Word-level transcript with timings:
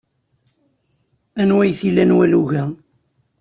Anwa 1.41 1.61
ay 1.63 1.71
t-ilan 1.79 2.15
walug-a? 2.17 2.63